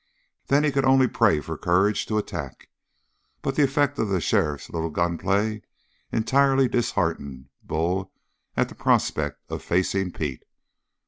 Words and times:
Then 0.47 0.63
he 0.63 0.71
could 0.71 0.83
only 0.83 1.07
pray 1.07 1.41
for 1.41 1.59
courage 1.59 2.07
to 2.07 2.17
attack. 2.17 2.69
But 3.43 3.55
the 3.55 3.61
effect 3.63 3.99
of 3.99 4.09
the 4.09 4.19
sheriff's 4.19 4.71
little 4.71 4.89
gunplay 4.89 5.61
entirely 6.11 6.67
disheartened 6.67 7.49
Bull 7.61 8.11
at 8.57 8.67
the 8.69 8.73
prospect 8.73 9.43
of 9.51 9.61
facing 9.61 10.11
Pete. 10.11 10.41